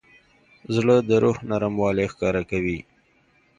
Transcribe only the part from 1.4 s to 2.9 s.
نرموالی ښکاره کوي.